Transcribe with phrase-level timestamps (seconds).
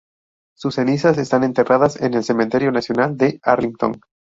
[0.57, 4.01] Sus cenizas están enterradas en el Cementerio Nacional de Arlington.